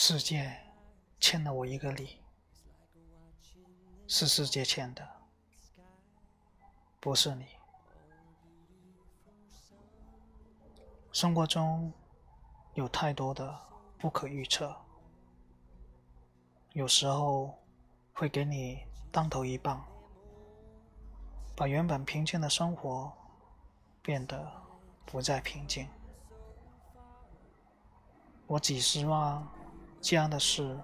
[0.00, 0.56] 世界
[1.18, 2.20] 欠了我一个礼，
[4.06, 5.04] 是世界欠的，
[7.00, 7.44] 不是你。
[11.10, 11.92] 生活中
[12.74, 13.60] 有太多的
[13.98, 14.72] 不可预测，
[16.74, 17.58] 有时候
[18.12, 18.78] 会给你
[19.10, 19.84] 当头一棒，
[21.56, 23.12] 把原本平静的生活
[24.00, 24.48] 变得
[25.04, 25.88] 不再平静。
[28.46, 29.44] 我几十万
[30.00, 30.78] 这样的事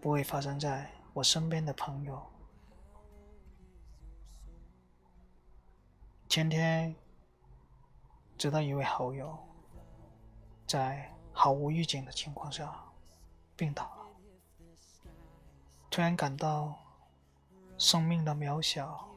[0.00, 2.22] 不会发生在我身边的朋友。
[6.28, 6.94] 前天。
[8.36, 9.38] 直到一位好友
[10.66, 12.74] 在毫无预警的情况下
[13.56, 14.06] 病倒了，
[15.88, 16.74] 突然感到
[17.78, 19.08] 生命的渺小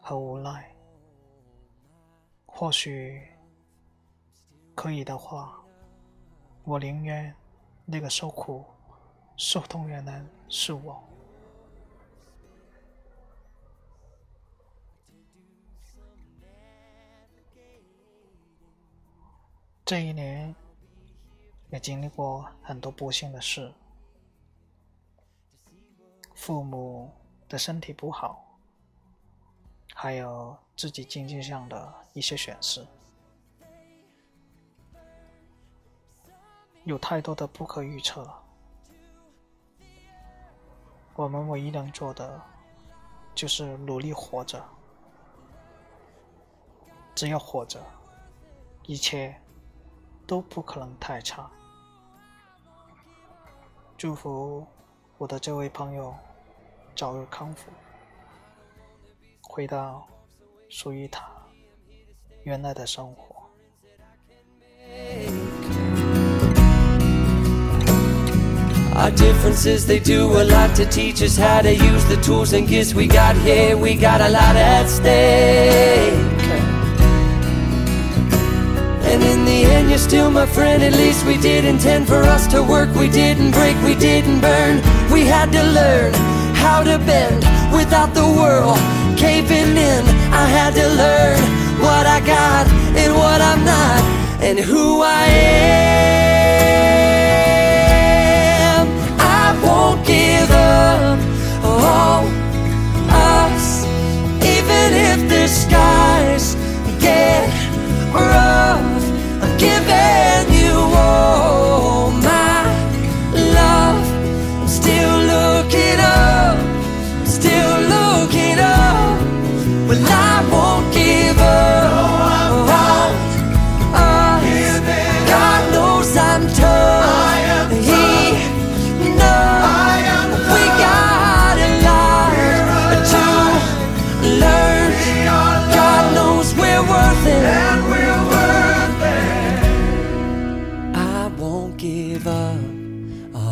[0.00, 0.72] 和无奈。
[2.46, 3.28] 或许
[4.76, 5.60] 可以的话，
[6.62, 7.34] 我宁愿
[7.86, 8.64] 那个受苦
[9.36, 11.02] 受痛的人是我。
[19.84, 20.54] 这一年
[21.68, 23.70] 也经历过很多不幸的事，
[26.34, 27.12] 父母
[27.50, 28.58] 的身体不好，
[29.94, 32.86] 还有自己经济上的一些损失，
[36.84, 38.26] 有太多的不可预测。
[41.14, 42.40] 我们唯一能做的
[43.34, 44.64] 就是努力活着，
[47.14, 47.80] 只要活着，
[48.84, 49.38] 一切。
[50.26, 51.50] 都不可能太差。
[53.94, 54.66] 祝福
[55.18, 56.14] 我的这位朋友
[56.96, 57.70] 早日康复，
[59.42, 60.08] 回到
[60.70, 61.30] 属于他
[62.44, 63.23] 原来的生活。
[68.96, 72.94] Our differences, they do a lot to teach us how to use the tools and gifts
[72.94, 73.76] we got here.
[73.76, 76.34] We got a lot at stake.
[79.14, 82.48] And in the end you're still my friend At least we did intend for us
[82.48, 84.78] to work We didn't break, we didn't burn
[85.12, 86.12] We had to learn
[86.54, 88.78] how to bend Without the world
[89.16, 90.02] caving in
[90.32, 91.38] I had to learn
[91.80, 92.66] what I got
[92.96, 94.02] and what I'm not
[94.42, 95.33] And who I am